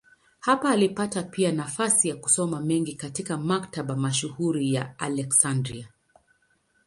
[0.39, 5.87] Hapa alipata pia nafasi ya kusoma mengi katika maktaba mashuhuri ya Aleksandria.